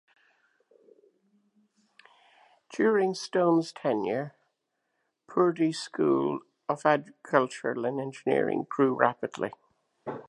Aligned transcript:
During 2.73 3.13
Stone's 3.13 3.71
tenure, 3.71 4.33
Purdue's 5.27 5.77
schools 5.77 6.41
of 6.67 6.87
agriculture 6.87 7.69
and 7.77 8.01
engineering 8.01 8.65
grew 8.67 8.95
rapidly. 8.95 9.51